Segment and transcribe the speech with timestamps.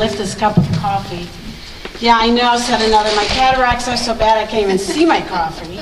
[0.00, 1.28] lift this cup of coffee.
[1.98, 3.12] Yeah, I know, said another.
[3.16, 5.80] My cataracts are so bad I can't even see my coffee.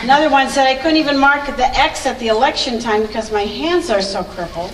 [0.00, 3.42] Another one said I couldn't even mark the X at the election time because my
[3.42, 4.70] hands are so crippled.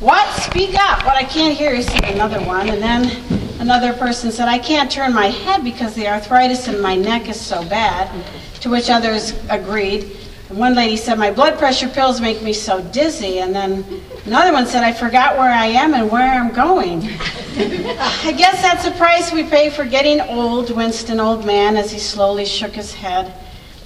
[0.00, 0.28] What?
[0.42, 1.04] Speak up.
[1.04, 2.70] What I can't hear you, said another one.
[2.70, 6.96] And then another person said, I can't turn my head because the arthritis in my
[6.96, 8.10] neck is so bad.
[8.62, 10.10] To which others agreed.
[10.52, 13.38] And one lady said, My blood pressure pills make me so dizzy.
[13.38, 13.86] And then
[14.26, 17.00] another one said, I forgot where I am and where I'm going.
[17.56, 21.90] I guess that's the price we pay for getting old, winced an old man as
[21.90, 23.32] he slowly shook his head.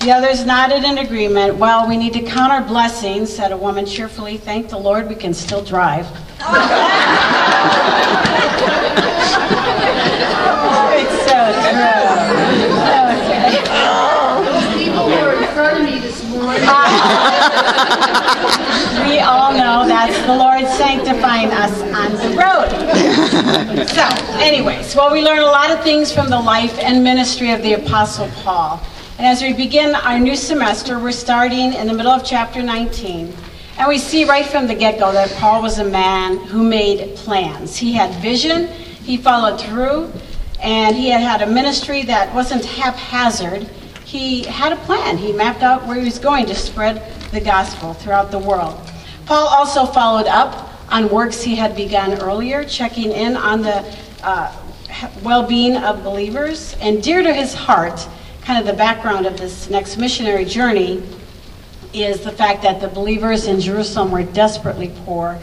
[0.00, 1.54] The others nodded in agreement.
[1.56, 4.36] Well, we need to count our blessings, said a woman cheerfully.
[4.36, 6.06] Thank the Lord we can still drive.
[10.98, 11.36] it's so
[14.44, 16.85] Those people were in front of me this morning.
[19.08, 22.68] We all know that's the Lord sanctifying us on the road.
[23.88, 24.02] So,
[24.42, 27.74] anyways, well, we learn a lot of things from the life and ministry of the
[27.74, 28.80] Apostle Paul.
[29.18, 33.32] And as we begin our new semester, we're starting in the middle of chapter 19.
[33.78, 37.14] And we see right from the get go that Paul was a man who made
[37.16, 37.76] plans.
[37.76, 40.10] He had vision, he followed through,
[40.60, 43.68] and he had had a ministry that wasn't haphazard.
[44.06, 45.18] He had a plan.
[45.18, 48.80] He mapped out where he was going to spread the gospel throughout the world.
[49.24, 53.84] Paul also followed up on works he had begun earlier, checking in on the
[54.22, 54.54] uh,
[55.24, 56.76] well being of believers.
[56.80, 58.06] And dear to his heart,
[58.42, 61.02] kind of the background of this next missionary journey
[61.92, 65.36] is the fact that the believers in Jerusalem were desperately poor.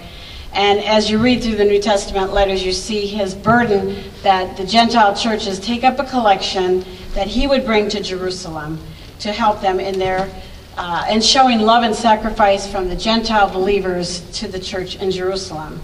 [0.53, 4.65] And as you read through the New Testament letters, you see his burden that the
[4.65, 8.79] Gentile churches take up a collection that he would bring to Jerusalem
[9.19, 10.29] to help them in their
[10.77, 15.79] uh, and showing love and sacrifice from the Gentile believers to the church in Jerusalem.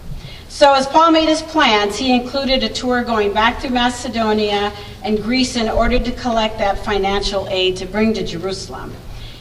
[0.48, 5.22] So, as Paul made his plans, he included a tour going back through Macedonia and
[5.22, 8.96] Greece in order to collect that financial aid to bring to Jerusalem.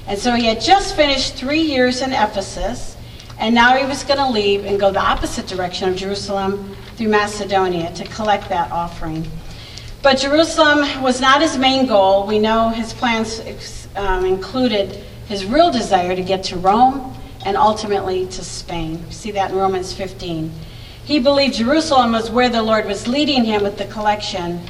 [0.07, 2.97] And so he had just finished three years in Ephesus,
[3.39, 7.09] and now he was going to leave and go the opposite direction of Jerusalem through
[7.09, 9.27] Macedonia to collect that offering.
[10.03, 12.27] But Jerusalem was not his main goal.
[12.27, 18.27] We know his plans um, included his real desire to get to Rome and ultimately
[18.27, 19.05] to Spain.
[19.07, 20.53] We see that in Romans 15.
[21.05, 24.61] He believed Jerusalem was where the Lord was leading him with the collection,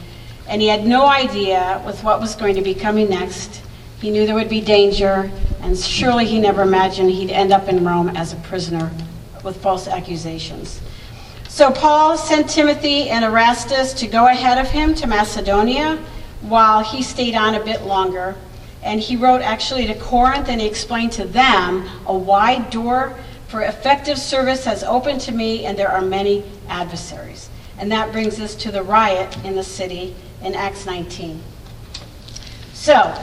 [0.46, 3.62] and he had no idea with what was going to be coming next.
[4.00, 5.30] He knew there would be danger,
[5.68, 8.90] and surely he never imagined he'd end up in Rome as a prisoner
[9.44, 10.80] with false accusations.
[11.46, 16.02] So Paul sent Timothy and Erastus to go ahead of him to Macedonia
[16.40, 18.34] while he stayed on a bit longer
[18.82, 23.18] and he wrote actually to Corinth and he explained to them a wide door
[23.48, 27.48] for effective service has opened to me, and there are many adversaries.
[27.78, 31.42] And that brings us to the riot in the city in Acts 19.
[32.74, 33.18] So,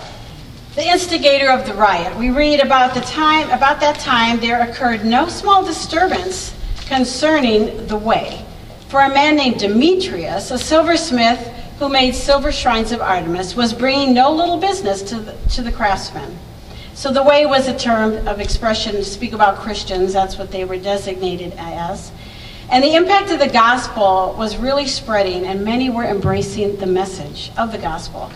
[0.75, 2.17] the instigator of the riot.
[2.17, 6.53] We read about the time about that time there occurred no small disturbance
[6.85, 8.45] concerning the way.
[8.89, 11.39] For a man named Demetrius, a silversmith
[11.79, 15.71] who made silver shrines of Artemis, was bringing no little business to the, to the
[15.71, 16.37] craftsmen.
[16.93, 20.65] So the way was a term of expression to speak about Christians, that's what they
[20.65, 22.11] were designated as.
[22.69, 27.51] And the impact of the gospel was really spreading, and many were embracing the message
[27.57, 28.29] of the gospel.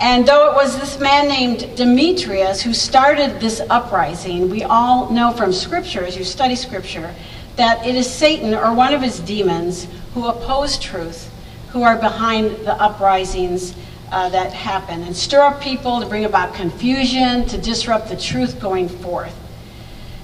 [0.00, 5.30] And though it was this man named Demetrius who started this uprising, we all know
[5.32, 7.14] from scripture, as you study scripture,
[7.56, 11.30] that it is Satan or one of his demons who oppose truth
[11.72, 13.74] who are behind the uprisings
[14.10, 18.58] uh, that happen and stir up people to bring about confusion, to disrupt the truth
[18.58, 19.36] going forth.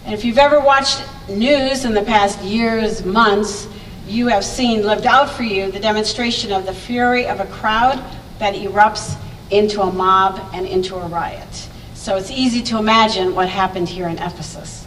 [0.07, 3.69] And if you've ever watched news in the past years, months,
[4.09, 8.03] you have seen lived out for you the demonstration of the fury of a crowd
[8.39, 9.17] that erupts
[9.51, 11.69] into a mob and into a riot.
[11.95, 14.87] So it's easy to imagine what happened here in Ephesus.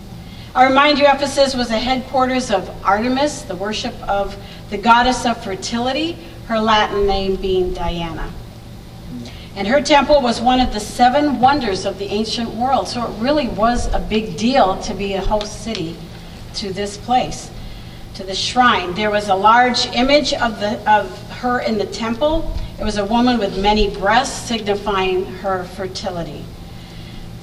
[0.56, 4.36] I remind you, Ephesus was the headquarters of Artemis, the worship of
[4.70, 8.32] the goddess of fertility, her Latin name being Diana.
[9.56, 12.88] And her temple was one of the seven wonders of the ancient world.
[12.88, 15.96] So it really was a big deal to be a host city
[16.56, 17.52] to this place,
[18.16, 18.94] to the shrine.
[18.94, 22.56] There was a large image of, the, of her in the temple.
[22.80, 26.46] It was a woman with many breasts, signifying her fertility.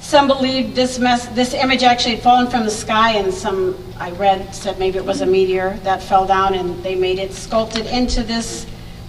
[0.01, 4.55] Some believed this, this image actually had fallen from the sky, and some I read
[4.55, 8.23] said maybe it was a meteor that fell down, and they made it sculpted into
[8.23, 8.65] this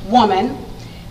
[0.06, 0.54] woman.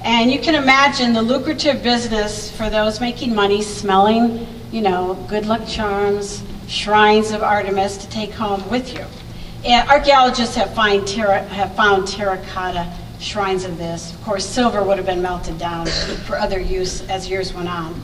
[0.04, 5.48] And you can imagine the lucrative business for those making money smelling, you know, good
[5.48, 9.04] luck charms, shrines of Artemis to take home with you.
[9.68, 12.88] Archaeologists have, find terra, have found terracotta
[13.20, 14.14] shrines of this.
[14.14, 15.88] Of course, silver would have been melted down
[16.26, 18.00] for other use as years went on.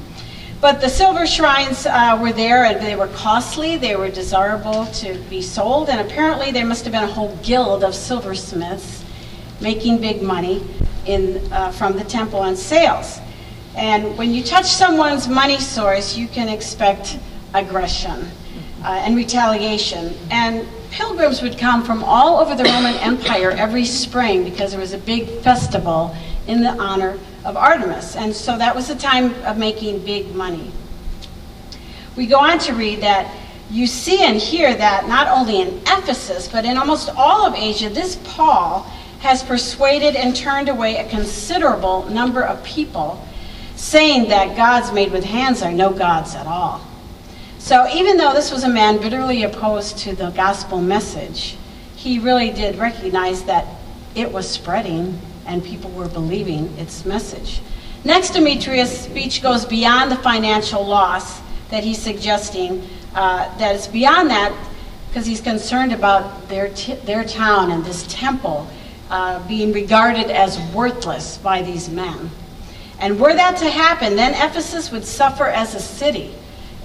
[0.62, 5.18] But the silver shrines uh, were there and they were costly, they were desirable to
[5.30, 9.04] be sold, and apparently there must have been a whole guild of silversmiths
[9.60, 10.64] making big money
[11.06, 13.20] in, uh, from the temple on sales.
[13.76, 17.18] And when you touch someone's money source, you can expect
[17.54, 18.30] aggression
[18.84, 20.14] uh, and retaliation.
[20.32, 24.94] And pilgrims would come from all over the Roman Empire every spring because there was
[24.94, 26.16] a big festival
[26.48, 28.16] in the honor of Artemis.
[28.16, 30.72] And so that was the time of making big money.
[32.16, 33.36] We go on to read that
[33.72, 37.90] you see and hear that not only in Ephesus, but in almost all of Asia,
[37.90, 38.84] this Paul
[39.22, 43.26] has persuaded and turned away a considerable number of people,
[43.76, 46.86] saying that gods made with hands are no gods at all.
[47.64, 51.56] So even though this was a man bitterly opposed to the gospel message,
[51.96, 53.66] he really did recognize that
[54.16, 57.62] it was spreading and people were believing its message.
[58.04, 61.40] Next, Demetrius' speech goes beyond the financial loss
[61.70, 64.54] that he's suggesting, uh, that it's beyond that
[65.08, 66.68] because he's concerned about their,
[67.06, 68.68] their town and this temple
[69.10, 72.30] uh, being regarded as worthless by these men.
[73.00, 76.36] And were that to happen, then Ephesus would suffer as a city.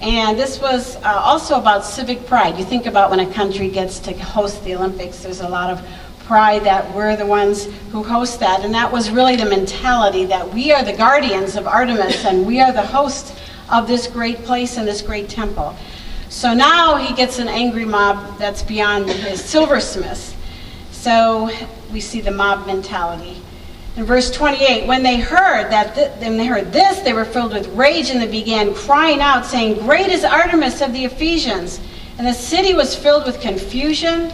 [0.01, 2.57] And this was uh, also about civic pride.
[2.57, 5.85] You think about when a country gets to host the Olympics, there's a lot of
[6.19, 8.63] pride that we're the ones who host that.
[8.63, 12.61] And that was really the mentality that we are the guardians of Artemis and we
[12.61, 13.37] are the host
[13.69, 15.75] of this great place and this great temple.
[16.29, 20.35] So now he gets an angry mob that's beyond his silversmiths.
[20.91, 21.49] So
[21.91, 23.41] we see the mob mentality.
[23.99, 27.51] In verse 28, when they heard that, th- when they heard this, they were filled
[27.51, 31.81] with rage and they began crying out, saying, "Great is Artemis of the Ephesians!"
[32.17, 34.31] And the city was filled with confusion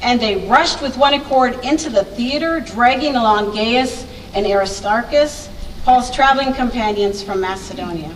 [0.00, 5.48] and they rushed with one accord into the theater, dragging along Gaius and Aristarchus,
[5.84, 8.12] Paul's traveling companions from Macedonia.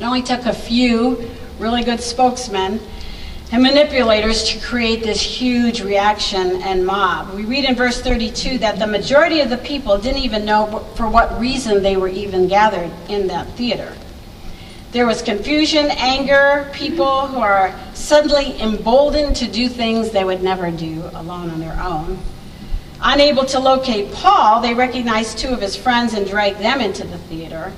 [0.00, 1.30] It only took a few
[1.60, 2.80] really good spokesmen
[3.52, 7.34] and manipulators to create this huge reaction and mob.
[7.34, 11.08] We read in verse 32 that the majority of the people didn't even know for
[11.08, 13.94] what reason they were even gathered in that theater.
[14.92, 20.70] There was confusion, anger, people who are suddenly emboldened to do things they would never
[20.70, 22.18] do alone on their own.
[23.02, 27.18] Unable to locate Paul, they recognized two of his friends and dragged them into the
[27.18, 27.72] theater.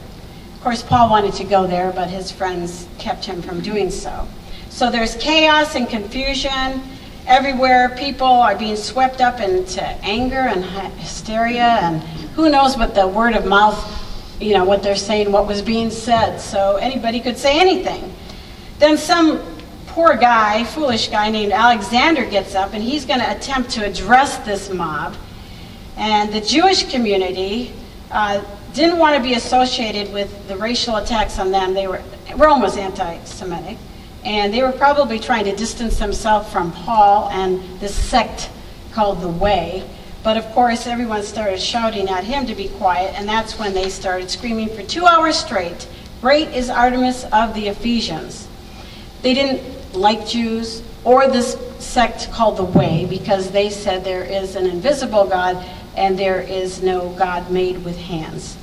[0.54, 4.28] Of course, Paul wanted to go there, but his friends kept him from doing so.
[4.76, 6.82] So there's chaos and confusion
[7.26, 7.96] everywhere.
[7.96, 10.62] People are being swept up into anger and
[10.98, 12.02] hysteria, and
[12.34, 13.78] who knows what the word of mouth
[14.38, 16.36] you know, what they're saying, what was being said.
[16.36, 18.14] So anybody could say anything.
[18.78, 19.40] Then some
[19.86, 24.36] poor guy, foolish guy named Alexander gets up and he's going to attempt to address
[24.44, 25.16] this mob.
[25.96, 27.72] And the Jewish community
[28.10, 28.44] uh,
[28.74, 31.72] didn't want to be associated with the racial attacks on them.
[31.72, 32.02] They were,
[32.36, 33.78] Rome was anti Semitic.
[34.26, 38.50] And they were probably trying to distance themselves from Paul and this sect
[38.92, 39.88] called the Way.
[40.24, 43.88] But of course, everyone started shouting at him to be quiet, and that's when they
[43.88, 45.86] started screaming for two hours straight
[46.20, 48.48] Great is Artemis of the Ephesians.
[49.22, 54.56] They didn't like Jews or this sect called the Way because they said there is
[54.56, 55.64] an invisible God
[55.96, 58.56] and there is no God made with hands.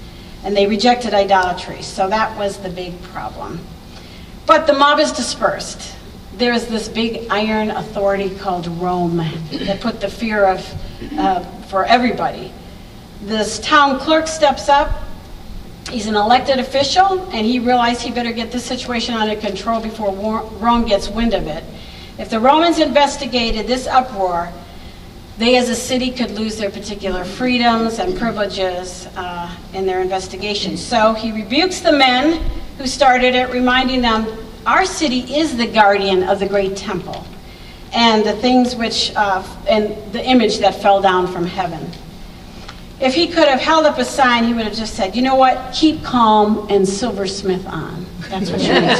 [0.44, 3.62] And they rejected idolatry, so that was the big problem.
[4.46, 5.96] But the mob is dispersed.
[6.36, 9.18] There's this big iron authority called Rome
[9.52, 10.60] that put the fear of
[11.18, 12.52] uh, for everybody.
[13.22, 15.04] This town clerk steps up.
[15.90, 20.12] He's an elected official, and he realized he better get this situation under control before
[20.12, 21.64] Rome gets wind of it.
[22.18, 24.52] If the Romans investigated this uproar,
[25.38, 30.78] they as a city could lose their particular freedoms and privileges uh, in their investigation.
[30.78, 32.44] So he rebukes the men
[32.84, 34.28] who started it, reminding them,
[34.66, 37.26] Our city is the guardian of the great temple
[37.94, 41.90] and the things which, uh, and the image that fell down from heaven.
[43.00, 45.36] If he could have held up a sign, he would have just said, you know
[45.36, 48.06] what, keep calm and silversmith on.
[48.28, 48.96] That's what you need to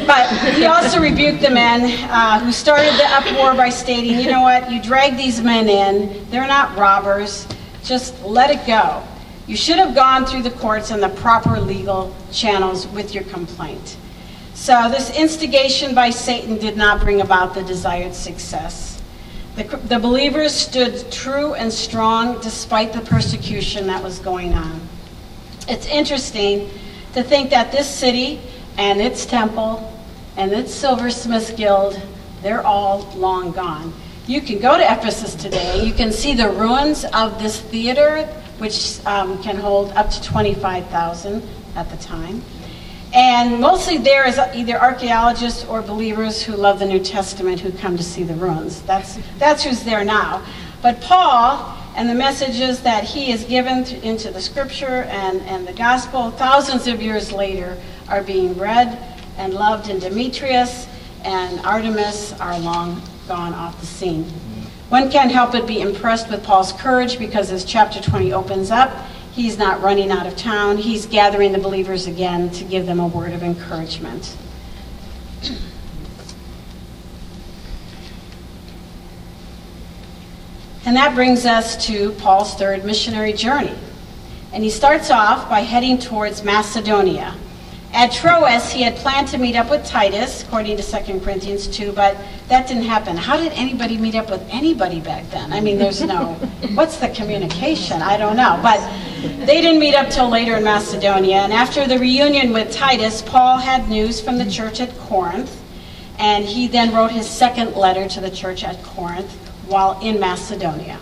[0.00, 0.06] do.
[0.06, 4.42] But he also rebuked the men uh, who started the uproar by stating, you know
[4.42, 7.48] what, you drag these men in, they're not robbers,
[7.82, 9.02] just let it go.
[9.46, 13.96] You should have gone through the courts and the proper legal channels with your complaint.
[14.54, 19.02] So this instigation by Satan did not bring about the desired success.
[19.56, 24.80] The, the believers stood true and strong despite the persecution that was going on.
[25.68, 26.70] It's interesting
[27.12, 28.40] to think that this city
[28.78, 29.92] and its temple
[30.36, 32.00] and its silversmith guild,
[32.42, 33.92] they're all long gone.
[34.26, 35.84] You can go to Ephesus today.
[35.84, 41.42] You can see the ruins of this theater, which um, can hold up to 25,000
[41.76, 42.42] at the time.
[43.12, 47.96] And mostly there is either archaeologists or believers who love the New Testament who come
[47.96, 48.82] to see the ruins.
[48.82, 50.44] That's, that's who's there now.
[50.82, 55.66] But Paul and the messages that he has given to, into the scripture and, and
[55.66, 58.98] the gospel thousands of years later are being read
[59.38, 60.88] and loved in Demetrius
[61.22, 64.26] and Artemis are long gone off the scene.
[64.88, 68.90] One can't help but be impressed with Paul's courage because as chapter 20 opens up,
[69.34, 70.76] He's not running out of town.
[70.76, 74.36] He's gathering the believers again to give them a word of encouragement.
[80.86, 83.74] And that brings us to Paul's third missionary journey.
[84.52, 87.34] And he starts off by heading towards Macedonia.
[87.94, 91.92] At Troas, he had planned to meet up with Titus, according to 2 Corinthians 2,
[91.92, 92.16] but
[92.48, 93.16] that didn't happen.
[93.16, 95.52] How did anybody meet up with anybody back then?
[95.52, 96.32] I mean, there's no,
[96.74, 98.02] what's the communication?
[98.02, 98.58] I don't know.
[98.60, 98.80] But
[99.46, 101.36] they didn't meet up till later in Macedonia.
[101.36, 105.62] And after the reunion with Titus, Paul had news from the church at Corinth.
[106.18, 109.32] And he then wrote his second letter to the church at Corinth
[109.68, 110.98] while in Macedonia.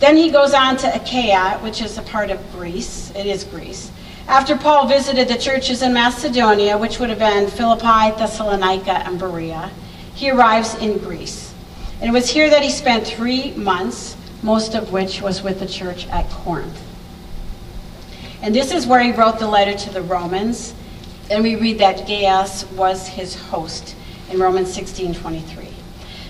[0.00, 3.12] Then he goes on to Achaia, which is a part of Greece.
[3.14, 3.92] It is Greece.
[4.30, 9.72] After Paul visited the churches in Macedonia, which would have been Philippi, Thessalonica, and Berea,
[10.14, 11.52] he arrives in Greece.
[12.00, 15.66] And it was here that he spent three months, most of which was with the
[15.66, 16.80] church at Corinth.
[18.40, 20.74] And this is where he wrote the letter to the Romans.
[21.28, 23.96] And we read that Gaius was his host
[24.30, 25.66] in Romans 16 23.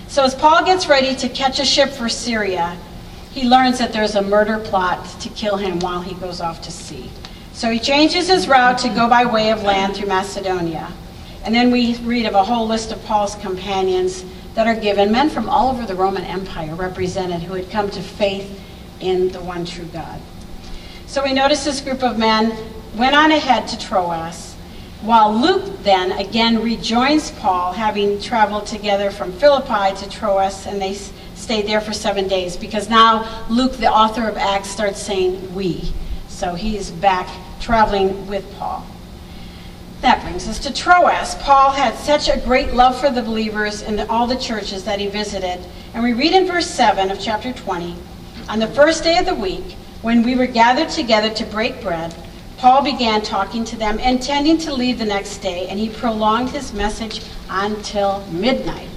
[0.07, 2.75] So as Paul gets ready to catch a ship for Syria,
[3.29, 6.71] he learns that there's a murder plot to kill him while he goes off to
[6.71, 7.11] sea.
[7.61, 10.91] So he changes his route to go by way of land through Macedonia.
[11.43, 14.25] And then we read of a whole list of Paul's companions
[14.55, 18.01] that are given, men from all over the Roman Empire represented who had come to
[18.01, 18.59] faith
[18.99, 20.19] in the one true God.
[21.05, 22.51] So we notice this group of men
[22.95, 24.55] went on ahead to Troas,
[25.01, 30.95] while Luke then again rejoins Paul, having traveled together from Philippi to Troas, and they
[31.35, 35.93] stayed there for seven days, because now Luke, the author of Acts, starts saying we.
[36.27, 37.29] So he's back
[37.61, 38.85] traveling with Paul.
[40.01, 41.35] That brings us to Troas.
[41.35, 45.07] Paul had such a great love for the believers in all the churches that he
[45.07, 45.63] visited.
[45.93, 47.95] And we read in verse 7 of chapter 20
[48.49, 52.15] On the first day of the week, when we were gathered together to break bread,
[52.57, 56.73] Paul began talking to them, intending to leave the next day, and he prolonged his
[56.73, 58.89] message until midnight.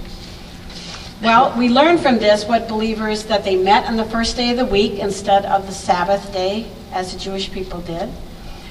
[1.21, 4.57] Well, we learn from this what believers that they met on the first day of
[4.57, 8.09] the week instead of the Sabbath day, as the Jewish people did.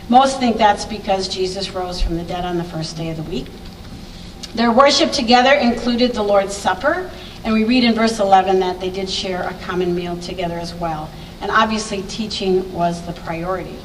[0.08, 3.22] Most think that's because Jesus rose from the dead on the first day of the
[3.22, 3.46] week.
[4.54, 7.10] Their worship together included the Lord's Supper,
[7.42, 10.74] and we read in verse 11 that they did share a common meal together as
[10.74, 11.10] well.
[11.40, 13.76] And obviously, teaching was the priority.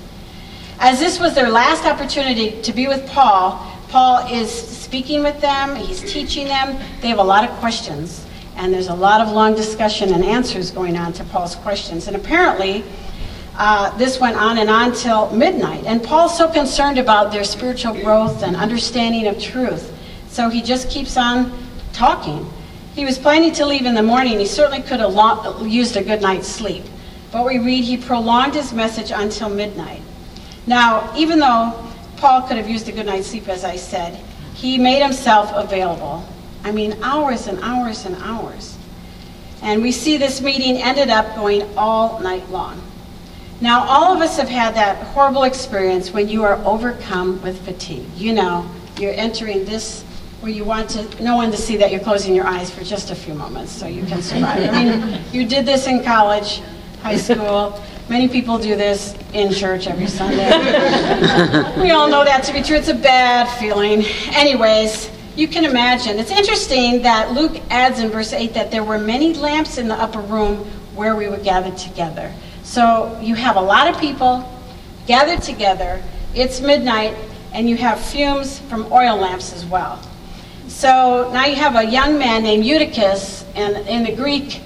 [0.79, 5.75] As this was their last opportunity to be with Paul, Paul is speaking with them,
[5.75, 6.79] he's teaching them.
[7.01, 10.69] They have a lot of questions, and there's a lot of long discussion and answers
[10.69, 12.07] going on to Paul's questions.
[12.07, 12.83] And apparently,
[13.59, 15.83] uh, this went on and on till midnight.
[15.85, 19.93] And Paul's so concerned about their spiritual growth and understanding of truth.
[20.29, 21.51] So he just keeps on
[21.91, 22.49] talking.
[22.95, 24.39] He was planning to leave in the morning.
[24.39, 26.85] He certainly could have used a good night's sleep.
[27.33, 30.01] But we read he prolonged his message until midnight.
[30.65, 31.85] Now, even though
[32.15, 34.15] Paul could have used a good night's sleep, as I said,
[34.53, 36.25] he made himself available.
[36.63, 38.77] I mean, hours and hours and hours.
[39.61, 42.81] And we see this meeting ended up going all night long.
[43.61, 48.07] Now, all of us have had that horrible experience when you are overcome with fatigue.
[48.15, 50.03] You know, you're entering this
[50.39, 53.11] where you want to, no one to see that you're closing your eyes for just
[53.11, 54.73] a few moments so you can survive.
[54.73, 56.61] I mean, you did this in college,
[57.01, 57.81] high school.
[58.07, 60.47] Many people do this in church every Sunday.
[61.81, 62.77] we all know that to be true.
[62.77, 64.05] It's a bad feeling.
[64.29, 66.17] Anyways, you can imagine.
[66.17, 69.95] It's interesting that Luke adds in verse 8 that there were many lamps in the
[69.95, 70.59] upper room
[70.95, 72.33] where we were gathered together.
[72.69, 74.47] So you have a lot of people
[75.07, 76.03] gathered together.
[76.35, 77.15] It's midnight,
[77.51, 79.99] and you have fumes from oil lamps as well.
[80.67, 84.61] So now you have a young man named Eutychus, and in the Greek,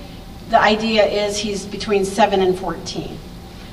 [0.49, 3.17] the idea is he's between 7 and 14.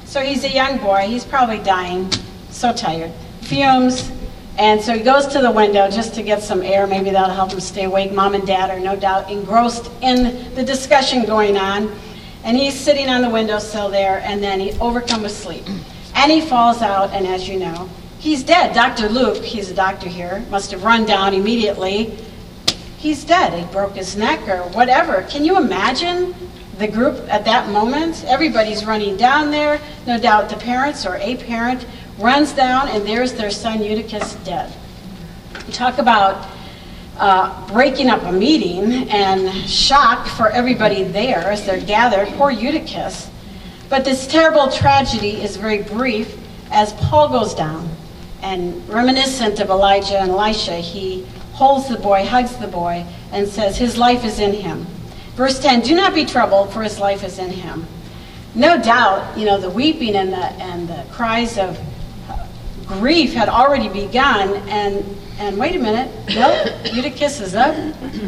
[0.05, 1.09] So he's a young boy.
[1.09, 2.09] He's probably dying,
[2.51, 3.11] so tired.
[3.41, 4.13] Fumes,
[4.59, 6.87] and so he goes to the window just to get some air.
[6.87, 8.13] Maybe that'll help him stay awake.
[8.13, 11.93] Mom and dad are no doubt engrossed in the discussion going on.
[12.45, 15.65] And he's sitting on the windowsill there, and then he overcome with sleep.
[16.15, 18.75] And he falls out, and as you know, he's dead.
[18.75, 19.09] Dr.
[19.09, 22.17] Luke, he's a doctor here, must have run down immediately,
[23.01, 23.53] he's dead.
[23.59, 25.23] He broke his neck or whatever.
[25.23, 26.35] Can you imagine
[26.79, 28.25] the group at that moment?
[28.27, 29.81] Everybody's running down there.
[30.07, 31.87] No doubt the parents or a parent
[32.19, 34.73] runs down, and there's their son Eutychus dead.
[35.73, 36.47] Talk about
[37.21, 42.27] uh, breaking up a meeting and shock for everybody there as they're gathered.
[42.29, 43.29] Poor Eutychus.
[43.91, 46.39] But this terrible tragedy is very brief
[46.71, 47.89] as Paul goes down.
[48.43, 53.77] And reminiscent of Elijah and Elisha, he holds the boy, hugs the boy, and says,
[53.77, 54.87] His life is in him.
[55.35, 57.87] Verse 10 Do not be troubled, for his life is in him.
[58.55, 61.79] No doubt, you know, the weeping and the, and the cries of
[62.87, 65.05] grief had already begun, and,
[65.41, 67.75] and wait a minute, nope, Eutychus is up,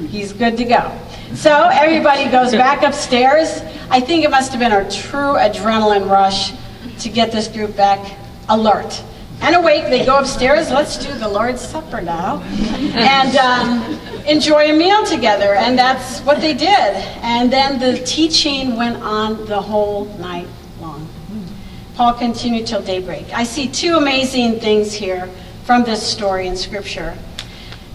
[0.09, 0.99] he's good to go.
[1.35, 3.61] So everybody goes back upstairs.
[3.91, 6.53] I think it must have been a true adrenaline rush
[7.01, 8.17] to get this group back
[8.49, 9.03] alert
[9.43, 9.85] and awake.
[9.85, 12.41] They go upstairs, let's do the Lord's Supper now,
[12.95, 15.55] and um, enjoy a meal together.
[15.55, 16.95] And that's what they did.
[17.23, 20.49] And then the teaching went on the whole night
[20.81, 21.07] long.
[21.95, 23.35] Paul continued till daybreak.
[23.35, 25.29] I see two amazing things here
[25.73, 27.17] from this story in Scripture.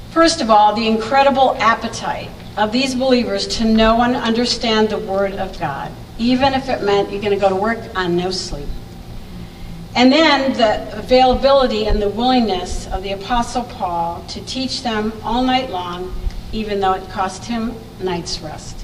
[0.09, 5.33] First of all, the incredible appetite of these believers to know and understand the Word
[5.33, 8.65] of God, even if it meant you're going to go to work on no sleep.
[9.95, 15.43] And then the availability and the willingness of the Apostle Paul to teach them all
[15.43, 16.11] night long,
[16.51, 18.75] even though it cost him night's rest.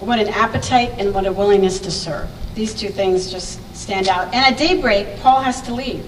[0.00, 2.28] What an appetite and what a willingness to serve.
[2.56, 4.34] These two things just stand out.
[4.34, 6.04] And at daybreak, Paul has to leave.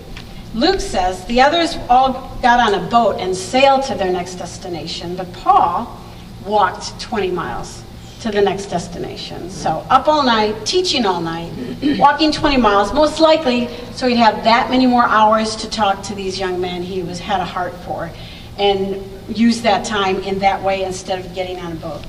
[0.54, 5.14] Luke says the others all got on a boat and sailed to their next destination,
[5.14, 6.00] but Paul
[6.46, 7.82] walked 20 miles
[8.20, 9.50] to the next destination.
[9.50, 11.52] So up all night, teaching all night,
[11.98, 16.14] walking 20 miles, most likely so he'd have that many more hours to talk to
[16.14, 18.10] these young men he was had a heart for
[18.58, 22.04] and use that time in that way instead of getting on a boat.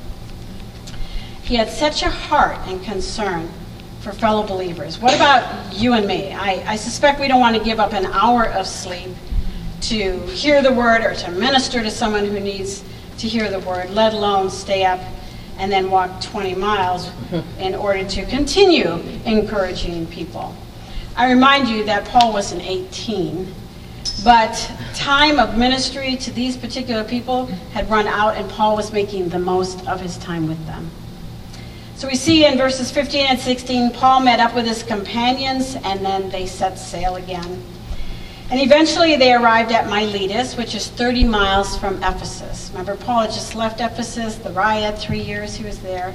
[1.43, 3.51] He had such a heart and concern
[4.01, 4.99] for fellow believers.
[4.99, 6.31] What about you and me?
[6.31, 9.09] I, I suspect we don't want to give up an hour of sleep
[9.81, 12.83] to hear the word or to minister to someone who needs
[13.19, 14.99] to hear the word, let alone stay up
[15.57, 17.11] and then walk 20 miles
[17.59, 18.93] in order to continue
[19.25, 20.55] encouraging people.
[21.15, 23.53] I remind you that Paul wasn't 18,
[24.23, 29.29] but time of ministry to these particular people had run out, and Paul was making
[29.29, 30.89] the most of his time with them.
[31.99, 35.99] So we see in verses 15 and 16, Paul met up with his companions, and
[35.99, 37.61] then they set sail again.
[38.49, 42.69] And eventually they arrived at Miletus, which is 30 miles from Ephesus.
[42.71, 46.13] Remember, Paul had just left Ephesus, the riot, three years he was there.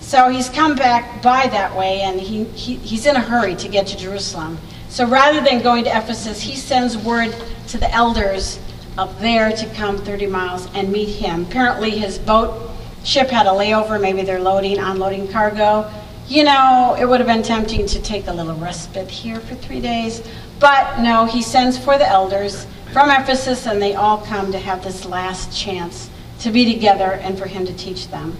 [0.00, 3.68] So he's come back by that way, and he, he, he's in a hurry to
[3.68, 4.56] get to Jerusalem.
[4.88, 7.36] So rather than going to Ephesus, he sends word
[7.68, 8.58] to the elders
[8.96, 11.42] up there to come 30 miles and meet him.
[11.42, 12.71] Apparently his boat
[13.04, 15.90] ship had a layover, maybe they're loading, unloading cargo.
[16.28, 19.80] You know, it would have been tempting to take a little respite here for three
[19.80, 20.22] days,
[20.60, 24.84] but no, he sends for the elders from Ephesus, and they all come to have
[24.84, 26.10] this last chance
[26.40, 28.36] to be together and for him to teach them.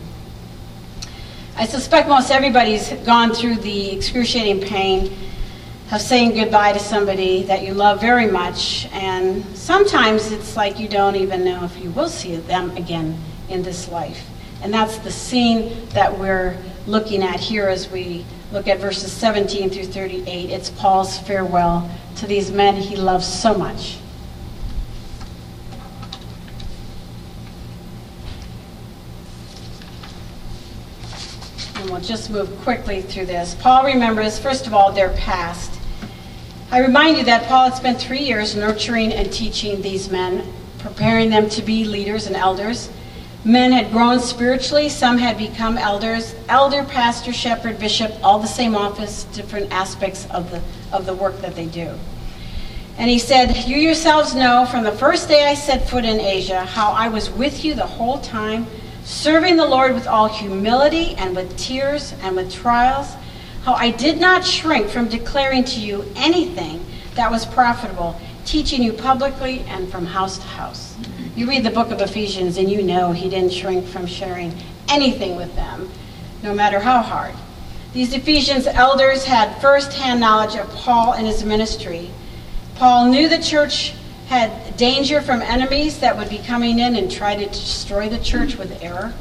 [1.56, 5.12] I suspect most everybody's gone through the excruciating pain
[5.90, 10.88] of saying goodbye to somebody that you love very much, and sometimes it's like you
[10.88, 13.18] don't even know if you will see them again
[13.50, 14.31] in this life.
[14.62, 19.70] And that's the scene that we're looking at here as we look at verses 17
[19.70, 20.50] through 38.
[20.50, 23.98] It's Paul's farewell to these men he loves so much.
[31.76, 33.56] And we'll just move quickly through this.
[33.56, 35.80] Paul remembers, first of all, their past.
[36.70, 41.30] I remind you that Paul had spent three years nurturing and teaching these men, preparing
[41.30, 42.88] them to be leaders and elders.
[43.44, 48.76] Men had grown spiritually, some had become elders, elder, pastor, shepherd, bishop, all the same
[48.76, 51.92] office, different aspects of the, of the work that they do.
[52.98, 56.64] And he said, You yourselves know from the first day I set foot in Asia
[56.64, 58.64] how I was with you the whole time,
[59.02, 63.12] serving the Lord with all humility and with tears and with trials,
[63.64, 66.84] how I did not shrink from declaring to you anything
[67.16, 70.96] that was profitable, teaching you publicly and from house to house.
[71.34, 74.54] You read the book of Ephesians and you know he didn't shrink from sharing
[74.88, 75.90] anything with them,
[76.42, 77.34] no matter how hard.
[77.94, 82.10] These Ephesians elders had first-hand knowledge of Paul and his ministry.
[82.74, 83.94] Paul knew the church
[84.28, 88.56] had danger from enemies that would be coming in and try to destroy the church
[88.56, 89.14] with error.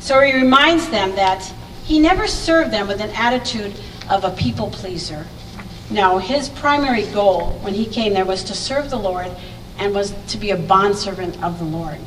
[0.00, 1.52] So he reminds them that
[1.84, 3.72] he never served them with an attitude
[4.10, 5.26] of a people pleaser.
[5.90, 9.30] No, his primary goal when he came there was to serve the Lord
[9.78, 11.98] and was to be a bondservant of the Lord.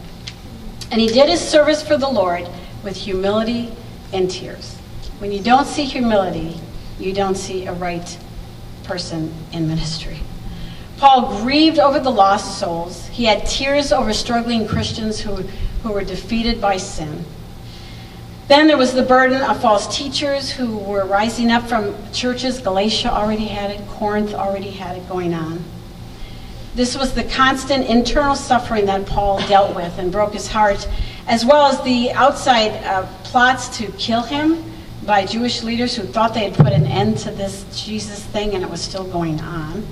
[0.91, 2.47] And he did his service for the Lord
[2.84, 3.71] with humility
[4.12, 4.75] and tears.
[5.19, 6.60] When you don't see humility,
[6.99, 8.17] you don't see a right
[8.84, 10.19] person in ministry.
[10.97, 13.08] Paul grieved over the lost souls.
[13.08, 15.36] He had tears over struggling Christians who,
[15.84, 17.23] who were defeated by sin.
[18.49, 22.60] Then there was the burden of false teachers who were rising up from churches.
[22.60, 25.63] Galatia already had it, Corinth already had it going on.
[26.75, 30.88] This was the constant internal suffering that Paul dealt with and broke his heart,
[31.27, 34.63] as well as the outside uh, plots to kill him
[35.05, 38.63] by Jewish leaders who thought they had put an end to this Jesus thing and
[38.63, 39.86] it was still going on.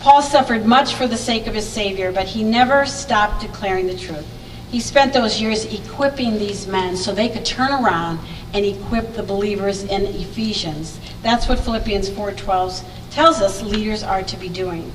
[0.00, 3.96] Paul suffered much for the sake of his Savior, but he never stopped declaring the
[3.96, 4.26] truth.
[4.70, 8.18] He spent those years equipping these men so they could turn around
[8.54, 10.98] and equip the believers in Ephesians.
[11.22, 14.90] That's what Philippians 4:12 tells us leaders are to be doing.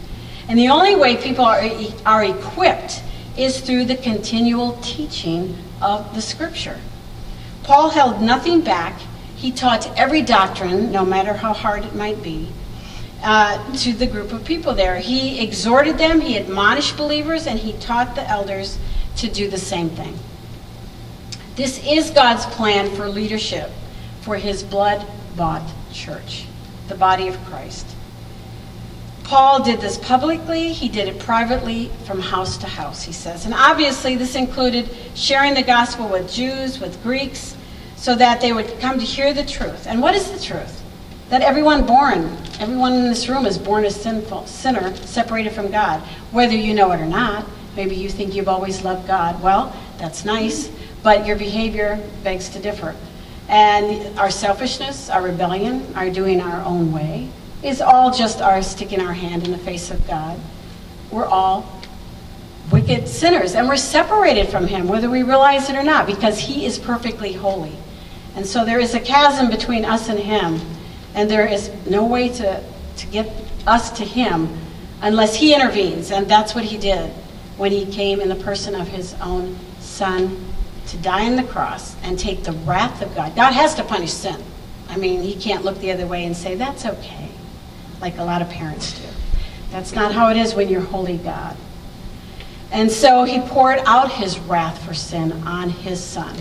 [0.47, 1.61] And the only way people are,
[2.05, 3.03] are equipped
[3.37, 6.79] is through the continual teaching of the scripture.
[7.63, 8.99] Paul held nothing back.
[9.35, 12.49] He taught every doctrine, no matter how hard it might be,
[13.23, 14.99] uh, to the group of people there.
[14.99, 18.77] He exhorted them, he admonished believers, and he taught the elders
[19.17, 20.17] to do the same thing.
[21.55, 23.71] This is God's plan for leadership
[24.21, 25.05] for his blood
[25.35, 26.45] bought church,
[26.87, 27.94] the body of Christ.
[29.25, 33.45] Paul did this publicly, he did it privately from house to house, he says.
[33.45, 37.57] And obviously, this included sharing the gospel with Jews, with Greeks,
[37.95, 39.87] so that they would come to hear the truth.
[39.87, 40.83] And what is the truth?
[41.29, 46.01] That everyone born, everyone in this room is born a sinful sinner, separated from God,
[46.31, 47.47] whether you know it or not.
[47.75, 49.41] Maybe you think you've always loved God.
[49.41, 50.69] Well, that's nice,
[51.01, 52.95] but your behavior begs to differ.
[53.49, 57.31] And our selfishness, our rebellion, our doing our own way,
[57.65, 60.39] is all just our sticking our hand in the face of God.
[61.11, 61.81] We're all
[62.71, 66.65] wicked sinners, and we're separated from Him, whether we realize it or not, because He
[66.65, 67.75] is perfectly holy.
[68.35, 70.59] And so there is a chasm between us and Him,
[71.15, 72.63] and there is no way to,
[72.97, 73.31] to get
[73.65, 74.49] us to Him
[75.01, 77.09] unless He intervenes, and that's what He did
[77.57, 80.45] when He came in the person of His own Son
[80.87, 83.35] to die on the cross and take the wrath of God.
[83.35, 84.39] God has to punish sin.
[84.87, 87.24] I mean, He can't look the other way and say, that's okay
[88.01, 89.07] like a lot of parents do.
[89.71, 91.57] That's not how it is when you're holy God.
[92.71, 96.35] And so he poured out his wrath for sin on his son.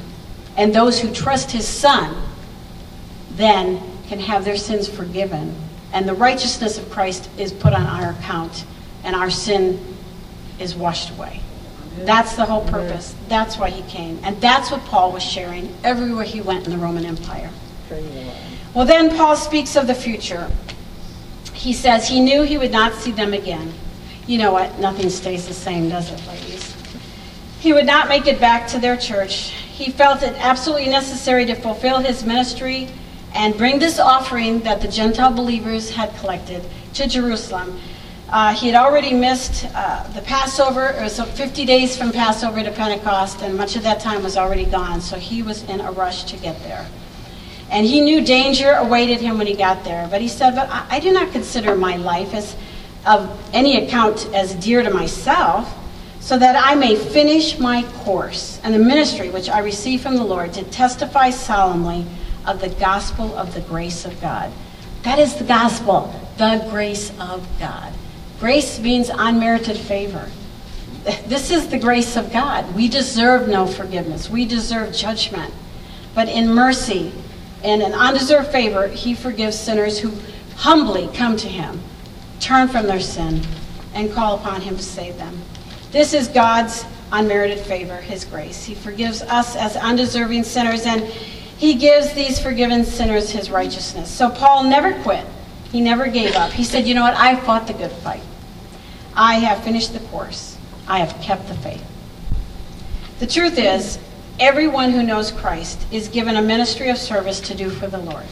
[0.57, 2.17] And those who trust his son
[3.33, 5.55] then can have their sins forgiven.
[5.93, 8.64] And the righteousness of Christ is put on our account,
[9.05, 9.79] and our sin
[10.59, 11.40] is washed away.
[11.99, 13.14] That's the whole purpose.
[13.29, 14.19] That's why he came.
[14.25, 17.51] And that's what Paul was sharing everywhere he went in the Roman Empire.
[18.75, 20.51] Well, then Paul speaks of the future
[21.64, 23.72] he says he knew he would not see them again.
[24.27, 24.79] You know what?
[24.79, 26.77] Nothing stays the same, does it, ladies?
[27.59, 29.48] He would not make it back to their church.
[29.72, 32.88] He felt it absolutely necessary to fulfill his ministry
[33.35, 37.81] and bring this offering that the Gentile believers had collected to Jerusalem.
[38.29, 40.88] Uh, he had already missed uh, the Passover.
[40.88, 44.66] It was 50 days from Passover to Pentecost, and much of that time was already
[44.66, 46.87] gone, so he was in a rush to get there.
[47.74, 50.06] And he knew danger awaited him when he got there.
[50.08, 52.54] But he said, But I, I do not consider my life as
[53.04, 55.74] of any account as dear to myself,
[56.20, 60.22] so that I may finish my course and the ministry which I receive from the
[60.22, 62.06] Lord to testify solemnly
[62.46, 64.52] of the gospel of the grace of God.
[65.02, 67.92] That is the gospel, the grace of God.
[68.38, 70.30] Grace means unmerited favor.
[71.26, 72.72] This is the grace of God.
[72.76, 74.30] We deserve no forgiveness.
[74.30, 75.52] We deserve judgment.
[76.14, 77.12] But in mercy,
[77.64, 80.12] in an undeserved favor, he forgives sinners who
[80.57, 81.81] humbly come to him,
[82.38, 83.40] turn from their sin,
[83.94, 85.40] and call upon him to save them.
[85.90, 88.64] This is God's unmerited favor, his grace.
[88.64, 91.03] He forgives us as undeserving sinners, and
[91.57, 94.11] he gives these forgiven sinners his righteousness.
[94.11, 95.24] So Paul never quit.
[95.72, 96.53] He never gave up.
[96.53, 97.14] He said, You know what?
[97.14, 98.22] I fought the good fight.
[99.16, 100.59] I have finished the course.
[100.87, 101.85] I have kept the faith.
[103.20, 103.98] The truth is,
[104.40, 108.27] everyone who knows Christ is given a ministry of service to do for the Lord.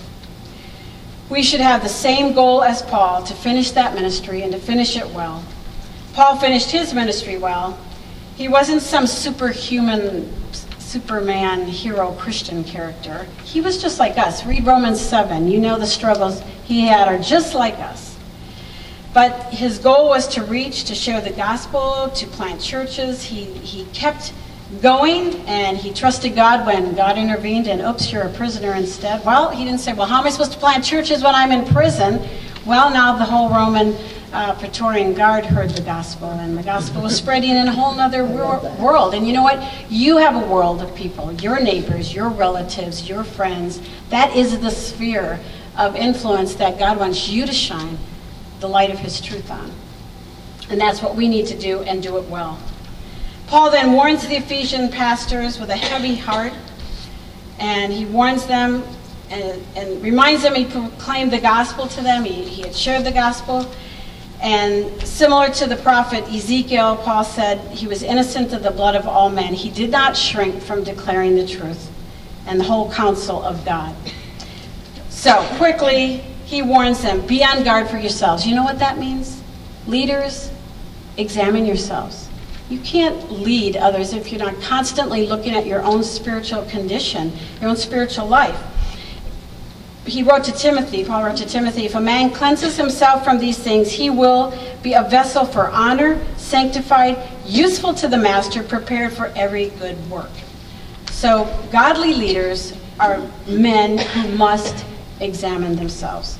[1.31, 4.97] We should have the same goal as Paul to finish that ministry and to finish
[4.97, 5.45] it well.
[6.13, 7.79] Paul finished his ministry well.
[8.37, 10.31] He wasn't some superhuman,
[10.79, 13.27] Superman, hero Christian character.
[13.45, 14.45] He was just like us.
[14.45, 15.49] Read Romans 7.
[15.51, 18.19] You know the struggles he had are just like us.
[19.15, 23.23] But his goal was to reach, to share the gospel, to plant churches.
[23.23, 24.33] He, he kept
[24.81, 29.25] going and he trusted God when God intervened and oops, you're a prisoner instead.
[29.25, 31.67] Well, he didn't say, well, how am I supposed to plant churches when I'm in
[31.67, 32.27] prison?
[32.65, 33.95] Well, now the whole Roman
[34.33, 38.25] uh, Praetorian Guard heard the gospel, and the gospel was spreading in a whole other
[38.25, 39.15] wor- world.
[39.15, 39.63] And you know what?
[39.91, 43.81] You have a world of people, your neighbors, your relatives, your friends.
[44.09, 45.39] That is the sphere
[45.77, 47.99] of influence that God wants you to shine
[48.61, 49.71] the light of His truth on.
[50.71, 52.59] And that's what we need to do and do it well.
[53.53, 56.55] Paul then warns the Ephesian pastors with a heavy heart,
[57.59, 58.83] and he warns them
[59.29, 63.13] and, and reminds them he proclaimed the gospel to them, he, he had shared the
[63.13, 63.71] gospel.
[64.41, 69.07] And similar to the prophet Ezekiel, Paul said he was innocent of the blood of
[69.07, 69.53] all men.
[69.53, 71.91] He did not shrink from declaring the truth
[72.47, 73.95] and the whole counsel of God.
[75.11, 78.47] So, quickly, he warns them be on guard for yourselves.
[78.47, 79.43] You know what that means?
[79.87, 80.51] Leaders,
[81.19, 82.22] examine yourselves.
[82.73, 87.71] You can't lead others if you're not constantly looking at your own spiritual condition, your
[87.71, 88.61] own spiritual life
[90.05, 93.59] he wrote to Timothy, Paul wrote to Timothy, if a man cleanses himself from these
[93.59, 99.27] things, he will be a vessel for honor, sanctified, useful to the master, prepared for
[99.37, 100.31] every good work.
[101.11, 104.85] So, godly leaders are men who must
[105.21, 106.37] examine themselves.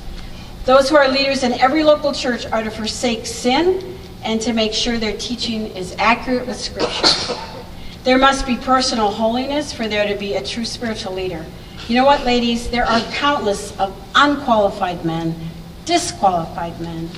[0.65, 3.92] Those who are leaders in every local church are to forsake sin
[4.23, 7.35] and to make sure their teaching is accurate with Scripture.
[8.03, 11.45] There must be personal holiness for there to be a true spiritual leader.
[11.87, 12.69] You know what, ladies?
[12.69, 15.35] There are countless of unqualified men,
[15.85, 17.09] disqualified men,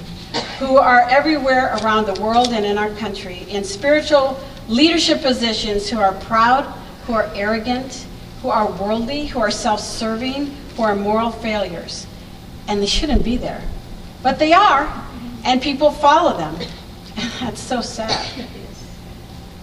[0.59, 5.99] who are everywhere around the world and in our country in spiritual leadership positions who
[5.99, 6.63] are proud,
[7.05, 8.05] who are arrogant,
[8.41, 12.07] who are worldly, who are self serving, who are moral failures.
[12.67, 13.61] And they shouldn't be there.
[14.23, 14.91] But they are,
[15.43, 16.55] and people follow them.
[17.39, 18.47] That's so sad.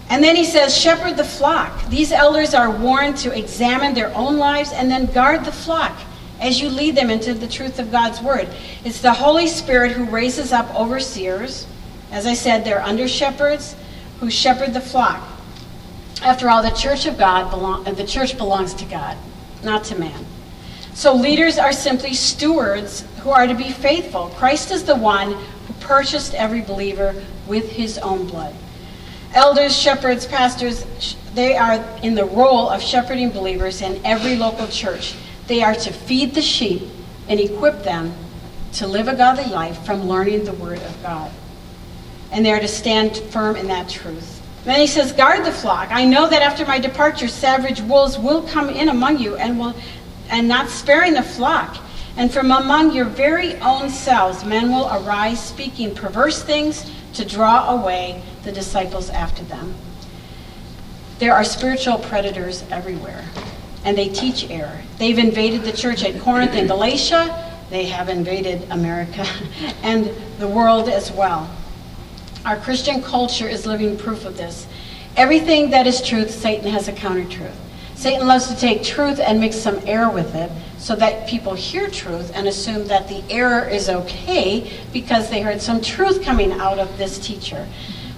[0.09, 1.89] And then he says, Shepherd the flock.
[1.89, 5.97] These elders are warned to examine their own lives and then guard the flock
[6.39, 8.49] as you lead them into the truth of God's word.
[8.83, 11.65] It's the Holy Spirit who raises up overseers.
[12.11, 13.75] As I said, they're under shepherds
[14.19, 15.27] who shepherd the flock.
[16.21, 19.17] After all, the church of God belong, uh, the church belongs to God,
[19.63, 20.25] not to man.
[20.93, 24.27] So leaders are simply stewards who are to be faithful.
[24.37, 27.15] Christ is the one who purchased every believer
[27.47, 28.53] with his own blood.
[29.33, 30.85] Elders, shepherds, pastors,
[31.33, 35.15] they are in the role of shepherding believers in every local church.
[35.47, 36.83] They are to feed the sheep
[37.27, 38.13] and equip them
[38.73, 41.31] to live a godly life from learning the Word of God.
[42.31, 44.41] And they are to stand firm in that truth.
[44.65, 45.89] Then he says, Guard the flock.
[45.91, 49.75] I know that after my departure, savage wolves will come in among you and will
[50.29, 51.77] and not sparing the flock.
[52.15, 57.69] And from among your very own selves men will arise speaking perverse things to draw
[57.69, 59.75] away the disciples after them.
[61.19, 63.23] There are spiritual predators everywhere,
[63.85, 64.81] and they teach error.
[64.97, 67.51] They've invaded the church at Corinth and Galatia.
[67.69, 69.25] They have invaded America
[69.83, 71.49] and the world as well.
[72.45, 74.67] Our Christian culture is living proof of this.
[75.15, 77.55] Everything that is truth, Satan has a counter truth.
[77.95, 80.51] Satan loves to take truth and mix some error with it
[80.83, 85.61] so that people hear truth and assume that the error is okay because they heard
[85.61, 87.65] some truth coming out of this teacher.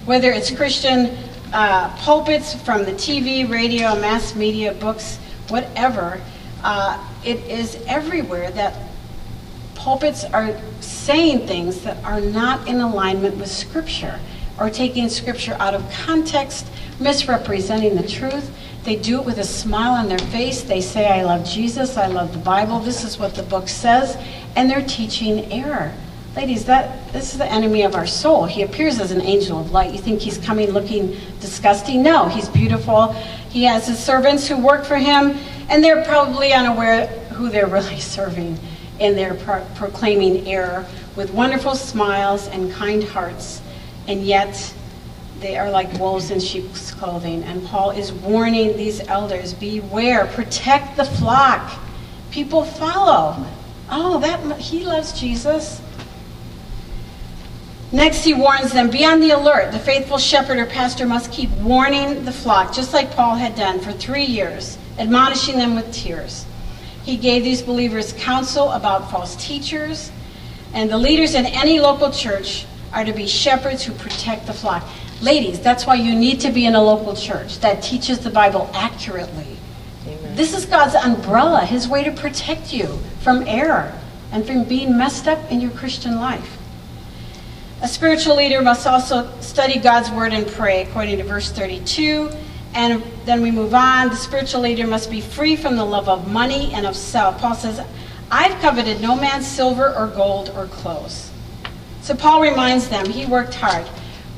[0.04, 1.16] Whether it's Christian
[1.52, 6.20] uh, pulpits from the TV, radio, mass media, books, whatever,
[6.64, 8.74] uh, it is everywhere that
[9.76, 14.18] pulpits are saying things that are not in alignment with Scripture
[14.58, 16.66] or taking Scripture out of context,
[16.98, 18.50] misrepresenting the truth.
[18.86, 20.62] They do it with a smile on their face.
[20.62, 24.16] They say, I love Jesus, I love the Bible, this is what the book says,
[24.54, 25.92] and they're teaching error.
[26.36, 28.44] Ladies, that this is the enemy of our soul.
[28.44, 29.92] He appears as an angel of light.
[29.92, 32.00] You think he's coming looking disgusting?
[32.04, 33.12] No, he's beautiful.
[33.50, 35.36] He has his servants who work for him,
[35.68, 38.56] and they're probably unaware who they're really serving
[39.00, 43.60] in their pro- proclaiming error with wonderful smiles and kind hearts,
[44.06, 44.72] and yet
[45.40, 47.42] they are like wolves in sheep's clothing.
[47.44, 51.78] And Paul is warning these elders beware, protect the flock.
[52.30, 53.46] People follow.
[53.90, 55.80] Oh, that he loves Jesus.
[57.92, 59.70] Next, he warns them be on the alert.
[59.72, 63.78] The faithful shepherd or pastor must keep warning the flock, just like Paul had done
[63.78, 66.44] for three years, admonishing them with tears.
[67.04, 70.10] He gave these believers counsel about false teachers,
[70.74, 74.84] and the leaders in any local church are to be shepherds who protect the flock.
[75.22, 78.70] Ladies, that's why you need to be in a local church that teaches the Bible
[78.74, 79.56] accurately.
[80.06, 80.36] Amen.
[80.36, 83.92] This is God's umbrella, His way to protect you from error
[84.30, 86.58] and from being messed up in your Christian life.
[87.82, 92.30] A spiritual leader must also study God's word and pray, according to verse 32.
[92.74, 94.08] And then we move on.
[94.08, 97.38] The spiritual leader must be free from the love of money and of self.
[97.38, 97.80] Paul says,
[98.30, 101.30] I've coveted no man's silver or gold or clothes.
[102.02, 103.86] So Paul reminds them he worked hard.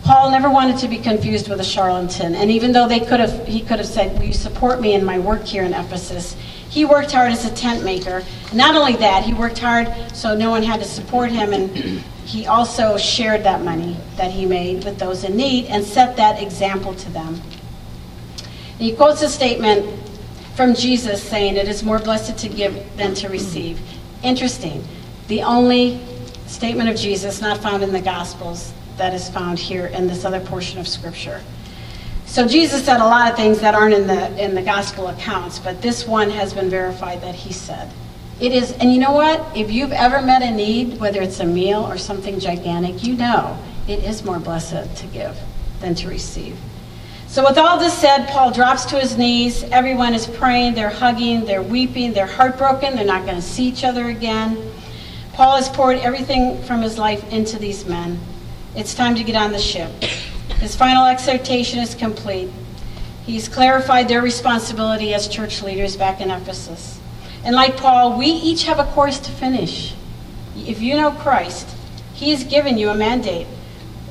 [0.08, 3.46] Paul never wanted to be confused with a charlatan, and even though they could have,
[3.46, 6.34] he could have said, "Will you support me in my work here in Ephesus?"
[6.70, 8.22] He worked hard as a tent maker.
[8.54, 12.46] Not only that, he worked hard so no one had to support him, and he
[12.46, 16.94] also shared that money that he made with those in need and set that example
[16.94, 17.42] to them.
[18.38, 19.84] And he quotes a statement
[20.54, 23.78] from Jesus saying, It is more blessed to give than to receive.
[24.22, 24.82] Interesting.
[25.26, 26.00] The only
[26.46, 30.40] statement of Jesus not found in the Gospels that is found here in this other
[30.40, 31.40] portion of Scripture.
[32.26, 35.58] So Jesus said a lot of things that aren't in the in the gospel accounts,
[35.58, 37.90] but this one has been verified that he said.
[38.40, 39.56] It is, and you know what?
[39.56, 43.58] If you've ever met a need, whether it's a meal or something gigantic, you know
[43.88, 45.36] it is more blessed to give
[45.80, 46.56] than to receive.
[47.26, 49.64] So, with all this said, Paul drops to his knees.
[49.64, 53.84] Everyone is praying, they're hugging, they're weeping, they're heartbroken, they're not going to see each
[53.84, 54.56] other again.
[55.32, 58.18] Paul has poured everything from his life into these men.
[58.76, 59.90] It's time to get on the ship.
[60.60, 62.50] His final exhortation is complete.
[63.24, 67.00] He's clarified their responsibility as church leaders back in Ephesus.
[67.44, 69.94] And like Paul, we each have a course to finish.
[70.56, 71.74] If you know Christ,
[72.12, 73.46] He has given you a mandate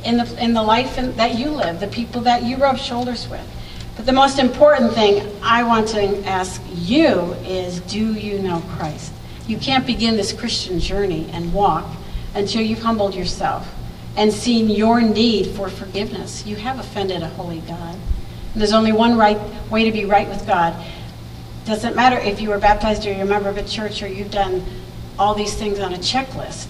[0.03, 3.47] in the, in the life that you live, the people that you rub shoulders with.
[3.95, 9.13] But the most important thing I want to ask you is do you know Christ?
[9.47, 11.85] You can't begin this Christian journey and walk
[12.33, 13.71] until you've humbled yourself
[14.17, 16.45] and seen your need for forgiveness.
[16.45, 17.93] You have offended a holy God.
[17.93, 20.75] And there's only one right way to be right with God.
[21.65, 24.31] Doesn't matter if you were baptized or you're a member of a church or you've
[24.31, 24.65] done
[25.19, 26.67] all these things on a checklist.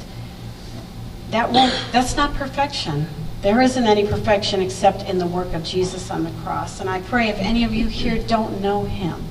[1.32, 3.08] That won't, that's not perfection.
[3.42, 6.82] There isn't any perfection except in the work of Jesus on the cross.
[6.82, 9.24] And I pray if any of you here don't know him,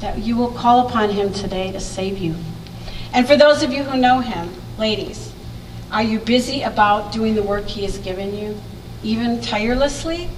[0.00, 2.34] that you will call upon him today to save you.
[3.12, 5.27] And for those of you who know him, ladies,
[5.90, 8.60] are you busy about doing the work he has given you,
[9.02, 10.28] even tirelessly?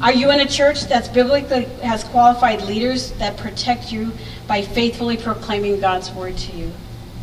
[0.00, 4.12] Are you in a church that's biblically has qualified leaders that protect you
[4.46, 6.72] by faithfully proclaiming God's word to you?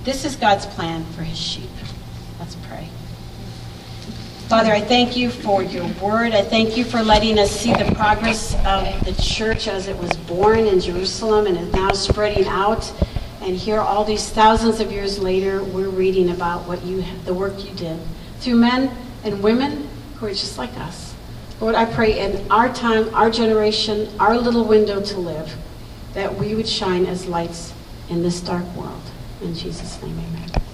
[0.03, 1.69] This is God's plan for his sheep.
[2.39, 2.89] Let's pray.
[4.47, 6.33] Father, I thank you for your word.
[6.33, 10.15] I thank you for letting us see the progress of the church as it was
[10.15, 12.91] born in Jerusalem and is now spreading out.
[13.47, 17.63] And here, all these thousands of years later, we're reading about what you, the work
[17.63, 17.97] you did
[18.41, 18.91] through men
[19.23, 21.15] and women who are just like us.
[21.61, 25.55] Lord, I pray in our time, our generation, our little window to live,
[26.13, 27.73] that we would shine as lights
[28.09, 29.01] in this dark world.
[29.41, 30.66] In Jesus' name, amen.